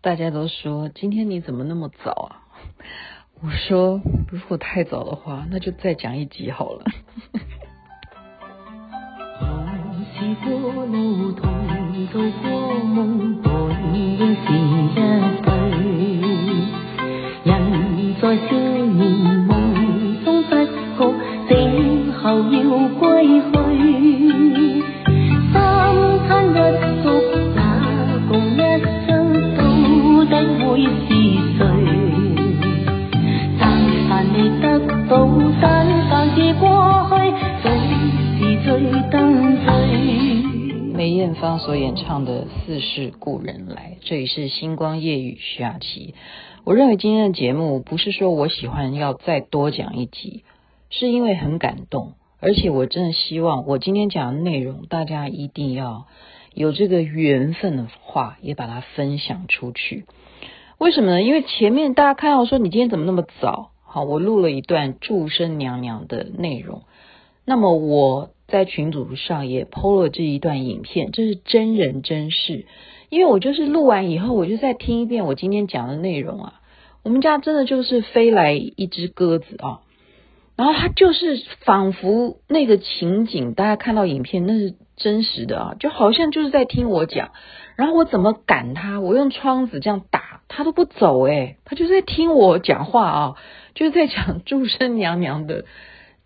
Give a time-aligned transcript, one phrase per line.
[0.00, 2.42] 大家都说今天你怎么那么早啊？
[3.42, 6.84] 我说如果太早的话，那就再讲一集好了。
[23.20, 23.67] 梅
[41.68, 46.14] 所演唱的《似是故人来》，这里是星光夜雨徐雅琪。
[46.64, 50.44] 我认为今天的节目不是说我喜欢要再多讲一集，
[50.88, 56.06] 是因为很感动，而且我真的希望我今天讲的内容，大家一定要
[56.54, 60.06] 有这个缘分的话，也把它分享出去。
[60.78, 61.22] 为什么呢？
[61.22, 63.72] 因为前面大家看到说你今天怎么那么早？
[63.84, 66.84] 好，我录了一段祝生娘娘的内容，
[67.44, 68.30] 那么我。
[68.48, 72.64] 在群组上也 PO 了这一段影片，这是真人真事。
[73.10, 76.60] 因为我就是录完以后，我就再听一遍我今天讲的内容啊。
[77.04, 79.80] 我们家真的就是飞来一只鸽子啊，
[80.56, 87.30] 然后它就是仿佛那个情景，大家看到影片那是真实的啊，就好像就是在听我讲。
[87.76, 88.98] 然后我怎么赶它？
[89.00, 93.34] 我用窗子这样打，它都不走诶，它就是在听我讲话啊，
[93.74, 95.66] 就是在讲 祝生娘娘的。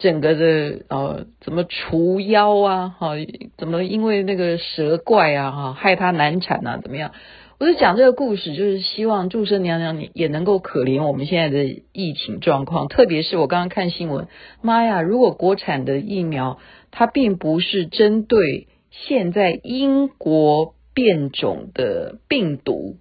[0.02, 2.88] 整个的呃，怎么除妖啊？
[2.98, 3.10] 哈，
[3.56, 6.80] 怎么因为那个蛇怪啊，哈，害他难产啊？
[6.82, 7.12] 怎么样？
[7.60, 12.88] 我就讲这个故事，就是希望祝生娘娘你也能够可怜我们现在的疫情状况。
[12.88, 14.26] 特别是我刚刚看新闻，
[14.60, 15.02] 妈呀！
[15.02, 16.58] 如果国产的疫苗
[16.90, 22.96] 它并不是针对现在英国变种的病毒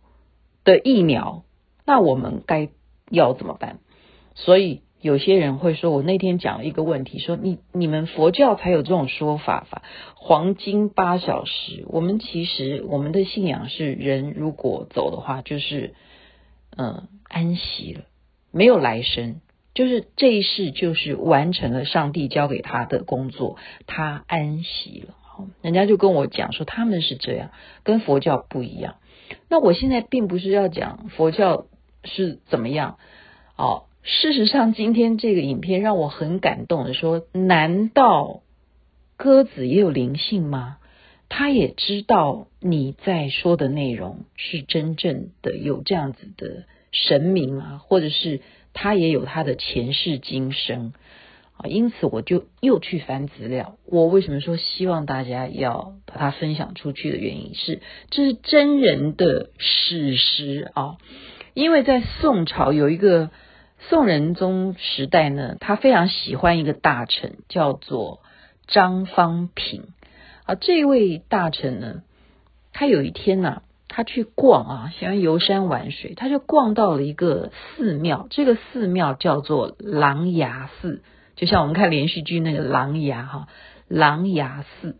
[0.64, 1.46] 的疫苗，
[1.84, 2.70] 那我们该
[3.10, 3.80] 要怎么办？
[4.36, 4.82] 所以。
[5.02, 9.82] 有些人会说，我那天讲了一个问题，说你你们佛教才有这种说法法，
[10.16, 11.86] 黄金八小时。
[11.88, 15.96] 我们其实我们的信仰是，人如果走的话，就是
[16.78, 18.04] 嗯安息了，
[18.52, 19.42] 没有来生，
[19.74, 25.16] 就是这一世就是完成了上帝交给他的工作，他安息了。
[25.64, 27.50] 人家就跟我讲说，他们是这样，
[27.84, 28.98] 跟佛教不一样。
[29.50, 31.66] 那我现在并不是要讲佛教
[32.04, 33.00] 是怎么样，
[33.56, 33.86] 哦。
[34.04, 38.42] 事实上，今天这个影片让我很感动的说，难道
[39.16, 40.78] 鸽子也有灵性吗？
[41.30, 47.78] 他也知道你在说的内容是真正的有这样子的神明吗？
[47.78, 48.42] 或者是
[48.74, 50.94] 他也有他的前世今生
[51.58, 51.70] 啊？
[51.70, 53.78] 因此，我就又去翻资料。
[53.86, 60.98] 我为什么说希望大家要把它分享出去的原因是，这是真人的史实啊！
[61.54, 63.30] 因为在宋朝有一个。
[63.90, 68.20] 宋仁宗时代呢，他非常喜欢一个大臣，叫做
[68.68, 69.88] 张方平。
[70.46, 72.04] 啊，这位大臣呢，
[72.74, 78.28] 他有一天呢、他去逛啊，喜欢游山玩水，他就逛到了一个寺庙。
[78.30, 81.02] 这个寺庙叫做琅琊寺，
[81.36, 83.48] 就像我们看连续剧那个琅琊哈，
[83.88, 84.96] 琅琊寺。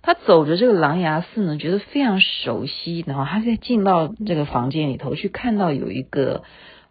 [0.00, 3.04] 他走着这个琅琊寺呢，觉得非常熟悉。
[3.06, 6.44] 然后他在进到这个房间里头去，看到有一个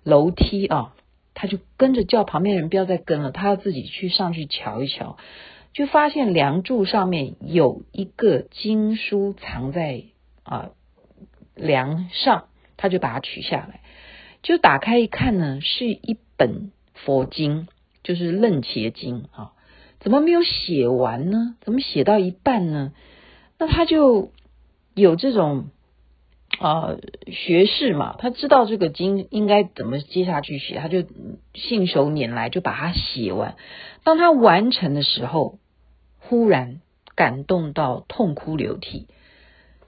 [0.04, 0.94] 楼梯啊。
[1.34, 5.18] 他就跟着叫旁边人不要再跟了，他要自己去上去瞧一瞧，
[5.74, 10.04] 就发现梁柱上面有一个经书藏在
[10.44, 10.72] 啊
[11.56, 12.46] 梁上，
[12.78, 13.82] 他就把它取下来，
[14.44, 17.68] 就打开一看呢，是一本佛经，
[18.04, 19.54] 就是《楞伽经》啊，
[20.00, 21.56] 怎么没有写完呢？
[21.62, 22.94] 怎么写到一半呢？
[23.58, 24.32] 那他就
[24.94, 25.70] 有这种。
[26.60, 26.96] 啊、
[27.28, 31.04] 学士嘛，他知道这个经应该怎么接下去写，他就
[31.56, 33.56] 信手拈来就把它写完。
[34.04, 35.58] 当他完成的时候，
[36.20, 36.82] 忽然
[37.16, 39.08] 感动到痛哭流涕。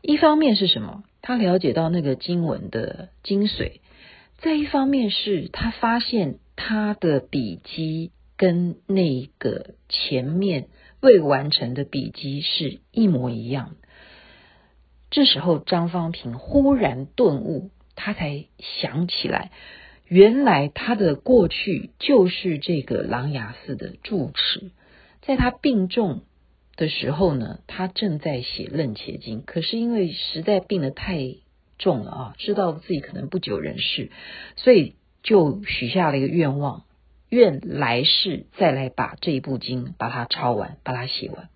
[0.01, 1.03] 一方面是什么？
[1.21, 3.79] 他了解到那个经文的精髓；
[4.39, 10.67] 再一方面是他发现他的笔迹跟那个前面
[10.99, 13.75] 未完成的笔迹是一模一样。
[15.13, 19.51] 这时候，张方平忽然顿悟，他才想起来，
[20.07, 24.71] 原来他的过去就是这个琅琊寺的住持。
[25.21, 26.23] 在他病重
[26.75, 31.35] 的时候呢，他正在写《楞伽经》，可是因为实在病得太
[31.77, 34.09] 重了啊，知道自己可能不久人世，
[34.55, 36.85] 所以就许下了一个愿望，
[37.29, 41.49] 愿来世再来把这一部经把它抄完，把它写完。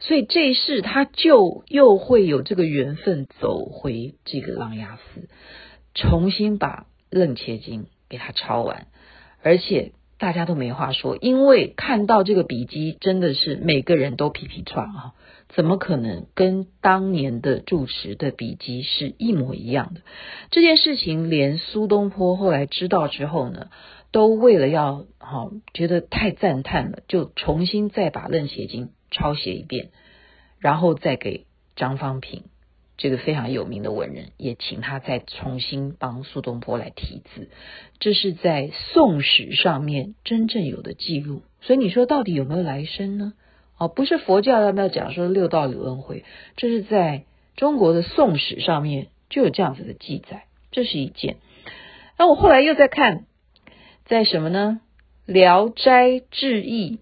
[0.00, 5.28] 所以这一世他就又会有这个缘分走回这个琅琊寺，
[5.94, 8.86] 重新把楞伽经给他抄完，
[9.42, 15.12] 而且大家都没话说，因为看到这个笔迹真的是每个人都皮皮剉啊，
[15.48, 20.00] 怎么可能跟当年的住持的笔迹是一模一样的？
[20.50, 23.68] 这件事情连苏东坡后来知道之后呢，
[24.12, 28.90] 都为了要好觉得太赞叹了，就重新再把楞伽经。
[29.10, 29.90] 抄写一遍，
[30.58, 31.46] 然后再给
[31.76, 32.44] 张方平
[32.96, 37.48] 这个非常有名的文人，也请他再重新帮苏东坡来题字。
[37.98, 41.42] 这是在宋史上面真正有的记录。
[41.62, 43.32] 所以你说到底有没有来生呢？
[43.78, 46.24] 哦，不是佛教要不要讲说六道轮回？
[46.56, 47.24] 这是在
[47.56, 50.44] 中国的宋史上面就有这样子的记载。
[50.70, 51.38] 这是一件。
[52.18, 53.24] 那我后来又在看，
[54.04, 54.80] 在什么呢？
[55.32, 56.92] 《聊斋志异》。《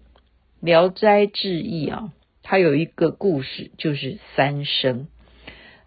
[0.61, 2.11] 聊斋志异》啊，
[2.43, 5.07] 它有一个故事，就是三生。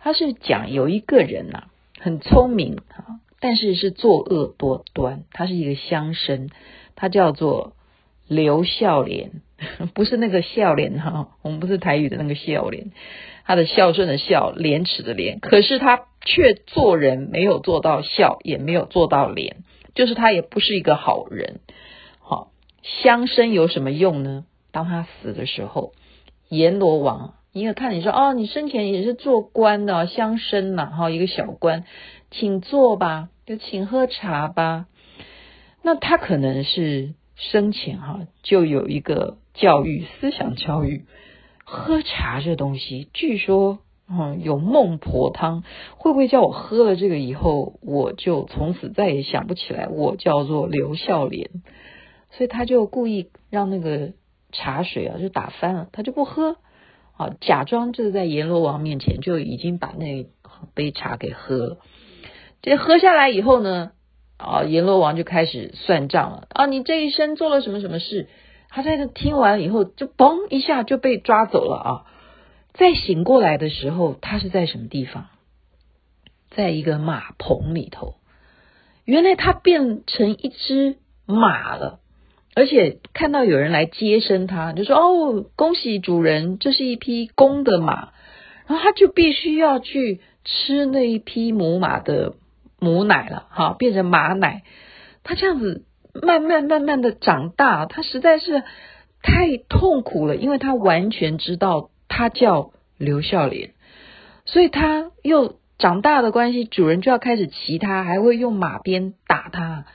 [0.00, 1.68] 他是讲有一个人呐、啊，
[2.00, 5.24] 很聪明啊，但是是作恶多端。
[5.30, 6.48] 他是一个乡绅，
[6.96, 7.74] 他叫做
[8.26, 9.42] 刘孝廉，
[9.94, 12.90] 不是那个孝廉哈，我们不是台语的那个孝廉，
[13.44, 15.38] 他的孝顺的孝，廉耻的廉。
[15.38, 19.58] 可是他却做人没有做到孝，也没有做到廉，
[19.94, 21.60] 就是他也不是一个好人。
[22.18, 22.50] 好，
[22.82, 24.46] 乡绅有什么用呢？
[24.72, 25.92] 当他死的时候，
[26.48, 31.84] 阎罗王因为看你说哦，你生前也是做官的乡绅呐，哈，一个小官，
[32.30, 34.86] 请坐吧，就请喝茶吧。
[35.82, 41.04] 那他可能是生前哈就有一个教育思想教育，
[41.64, 45.64] 喝茶这东西，据说嗯有孟婆汤，
[45.98, 51.50] 会不会叫我喝了这个以后，我就从此再也想不起来我叫做刘孝廉，
[52.30, 54.14] 所以他就故意让那个。
[54.52, 56.56] 茶水啊，就打翻了，他就不喝，
[57.16, 60.26] 啊，假装就是在阎罗王面前就已经把那
[60.74, 61.78] 杯茶给喝了。
[62.60, 63.92] 这喝下来以后呢，
[64.36, 68.28] 啊，阎罗王就开始算账了啊，你这一生做了什么什么事？
[68.68, 72.06] 他在这听完以后，就嘣一下就被抓走了啊。
[72.72, 75.26] 再醒过来的时候，他是在什么地方？
[76.50, 78.14] 在一个马棚里头。
[79.04, 80.96] 原来他变成一只
[81.26, 81.98] 马了。
[82.54, 88.10] 而且看到有人来接生他，就说：“哦，恭喜主人，这是一匹公的马。”
[88.68, 92.34] 然后他就必须要去吃那一匹母马的
[92.78, 94.62] 母奶了，哈，变成马奶。
[95.24, 98.62] 他这样子慢慢慢慢的长大，他实在是
[99.22, 103.72] 太痛苦了，因为他完全知道他叫刘孝廉，
[104.44, 109.86] 所以他又长大的关系，主人就要开始骑他，还会用马鞭打他。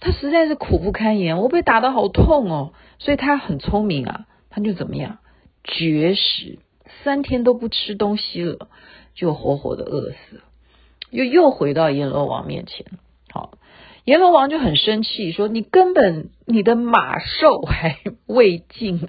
[0.00, 5.18] 他实在是苦不堪言，我被打得好痛哦，所以他很聪明啊，他就怎么样
[5.62, 6.58] 绝食，
[7.02, 8.68] 三天都不吃东西了，
[9.14, 10.42] 就活活的饿死了，
[11.10, 12.84] 又又回到阎罗王面前。
[13.32, 13.52] 好，
[14.04, 19.08] 阎罗王就很生气，说：“你根本你的马寿还未尽，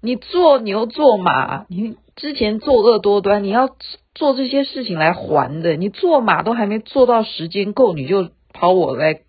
[0.00, 3.68] 你做牛做马，你之前作恶多端，你要
[4.14, 9.20] 做这些事情来还的，你做马都还没做到时间够，你就跑我来。”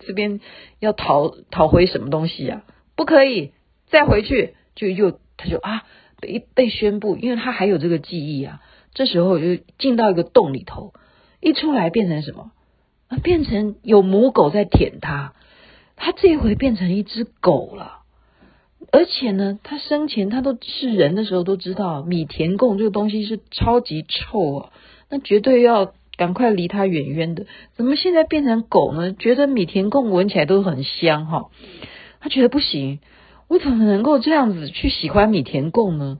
[0.00, 0.40] 这边
[0.80, 2.74] 要讨讨回什么东西呀、啊？
[2.96, 3.52] 不可以
[3.86, 5.84] 再回去，就又他就啊
[6.20, 8.62] 被被宣布，因为他还有这个记忆啊。
[8.94, 10.94] 这时候就进到一个洞里头，
[11.40, 12.52] 一出来变成什么？
[13.08, 15.34] 啊，变成有母狗在舔他。
[15.96, 18.00] 他这一回变成一只狗了，
[18.92, 24.72] 而且呢，他生前他都是人的时候都知道米田共这个东西是超级臭啊，
[25.10, 25.92] 那绝对要。
[26.16, 27.46] 赶快离它远远的！
[27.74, 29.12] 怎么现在变成狗呢？
[29.12, 31.50] 觉得米田共闻起来都很香哈，
[32.20, 33.00] 他觉得不行，
[33.48, 36.18] 我怎么能够这样子去喜欢米田共呢？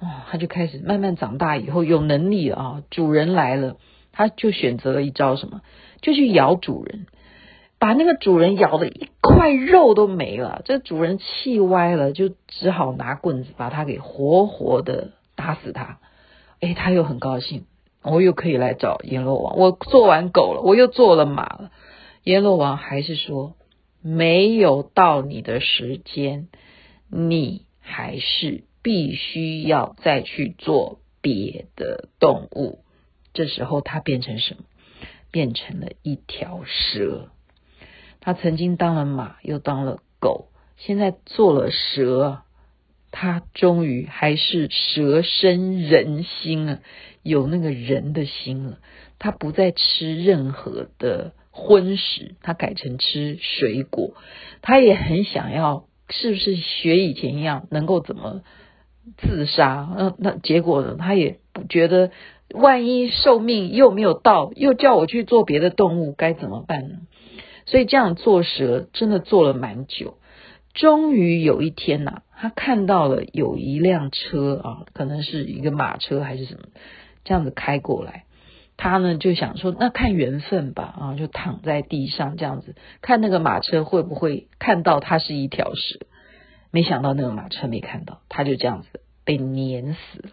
[0.00, 3.76] 啊，他就开始慢慢长大以后有能力了啊，主人来了，
[4.12, 5.60] 他就选择了一招什么？
[6.00, 7.06] 就去咬主人，
[7.78, 10.62] 把那个主人咬的一块肉都没了。
[10.64, 15.98] 这主人气歪了，就只好拿棍子把它给活活的打死他。
[16.60, 17.66] 哎，他又很高兴。
[18.02, 21.70] 我又可以来找阎罗王，我做完狗了，我又做了马了。
[22.24, 23.54] 阎罗王还是说
[24.00, 26.48] 没有到你的时间，
[27.10, 32.78] 你还是必须要再去做别的动物。
[33.32, 34.64] 这时候他变成什么？
[35.30, 37.30] 变成了一条蛇。
[38.20, 42.42] 他曾经当了马，又当了狗，现在做了蛇。
[43.12, 46.78] 他终于还是蛇身人心啊，
[47.22, 48.78] 有那个人的心了。
[49.18, 54.14] 他不再吃任何的荤食，他改成吃水果。
[54.62, 58.42] 他也很想要，是不是学以前一样，能够怎么
[59.18, 59.88] 自杀。
[59.96, 60.96] 那那结果呢？
[60.98, 62.10] 他也不觉得，
[62.54, 66.96] 万一寿命又没有到，又叫我去做别的动物，该怎么办呢？
[67.66, 70.16] 所以这样做蛇真的做了蛮久。
[70.72, 76.60] 终于有一天呐、他看到了有一辆车啊，可能是一个马车还是什么，
[77.24, 78.24] 这样子开过来。
[78.76, 86.00] 他呢就想说，那看缘分吧，啊，就躺在地上这样子，看那个马车会不会看到他是一条蛇。
[86.70, 88.88] 没想到那个马车没看到，他就这样子
[89.24, 90.30] 被碾死了。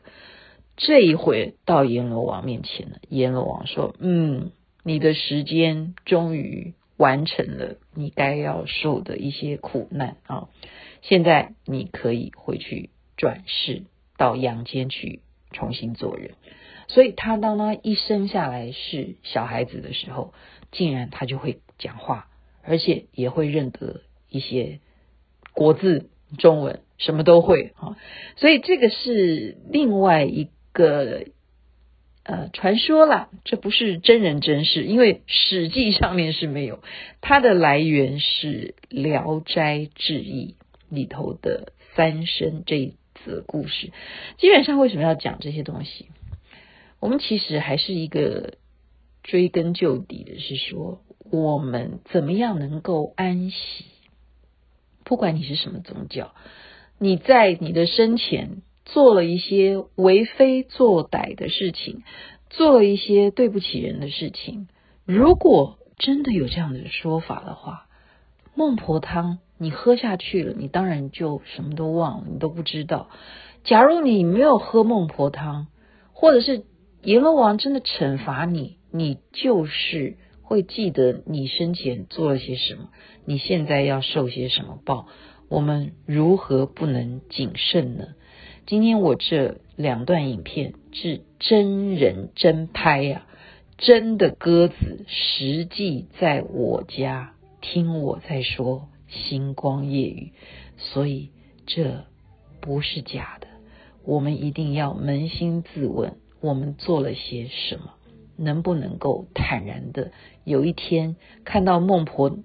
[0.76, 4.52] 这一回到阎罗王面前了，阎罗王说：“嗯，
[4.84, 10.50] 你的时间终于。”完成了你该要受的一些苦难啊！
[11.04, 13.84] 现在你可以回去转世
[14.18, 16.32] 到阳间去重新做人。
[16.88, 20.34] 所以他当他一生下来是小孩子的时候，
[20.72, 22.28] 竟然他就会讲话，
[22.64, 24.80] 而且也会认得一些
[25.54, 27.98] 国字、中文，什么都会啊！
[28.36, 31.26] 所以这个是另外一个。
[32.30, 36.84] 呃，传说啦，这不是真人真事，因为史记上面是没有。
[37.22, 40.58] 它的来源是《聊斋志异》
[40.94, 43.94] 里头的三生这一则故事。
[44.38, 46.08] 基本上为什么要讲这些东西？
[47.00, 48.56] 我们其实还是一个
[49.24, 51.02] 追根究底的，是说
[51.32, 53.86] 我们怎么样能够安息？
[55.04, 56.34] 不管你是什么宗教，
[57.00, 58.62] 你在你的生前。
[58.90, 62.04] 做了一些为非作歹的事情，
[62.50, 64.70] 做了一些对不起人的事情。
[65.04, 67.90] 如果真的有这样的说法的话，
[68.56, 73.10] 孟婆汤你喝下去了，你当然就什么都忘了，你都不知道。
[73.66, 75.68] 假如你没有喝孟婆汤，
[76.14, 76.64] 或者是
[77.04, 82.90] 阎罗王真的惩罚你，你就是会记得你生前做了些什么，
[83.26, 85.08] 你现在要受些什么报。
[85.50, 88.10] 我们如何不能谨慎呢？
[88.66, 93.26] 今天我这两段影片是真人真拍呀、
[93.78, 100.34] 真的鸽子实际在我家听我在说星光夜语，
[100.76, 101.30] 所以
[101.66, 102.04] 这
[102.60, 103.48] 不是假的。
[104.04, 107.94] 我们一定要扪心自问，我们做了些什么？
[108.40, 110.12] 能不能够坦然的
[110.44, 112.38] 有一天看到孟婆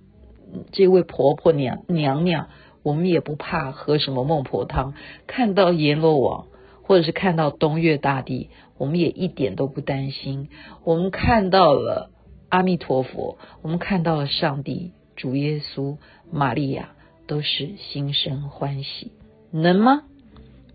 [0.70, 2.48] 这位婆婆娘娘娘？
[2.82, 4.94] 我们也不怕喝什么孟婆汤，
[5.26, 6.46] 看到阎罗王，
[6.82, 10.48] 或者是看到东岳大帝，我们也一点都不担心。
[10.82, 12.10] 我们看到了
[12.48, 15.98] 阿弥陀佛，我们看到了上帝、主耶稣、
[16.32, 16.96] 玛利亚，
[17.28, 19.12] 都是心生欢喜，
[19.52, 20.02] 能吗？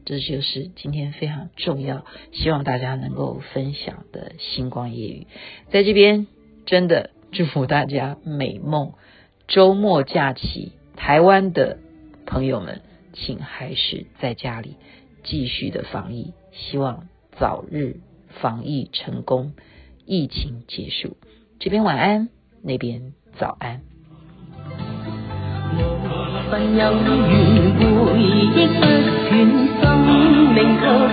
[0.07, 5.27] 这就是今天非常重要，希望大家能够分享的星光夜语，
[5.69, 6.27] 在这边
[6.65, 8.93] 真的祝福大家美梦，
[9.49, 11.79] 周末假期，台湾的。
[12.29, 12.81] 朋友们，
[13.13, 14.75] 请还是在家里
[15.23, 17.07] 继续的防疫，希望
[17.39, 18.01] 早日
[18.41, 19.53] 防疫成功，
[20.05, 21.15] 疫情结束。
[21.57, 22.27] 这边晚安，
[22.61, 23.96] 那边早安。
[26.51, 28.19] và nhau niềm vui
[28.55, 31.07] với bước thuyền sông mình thơ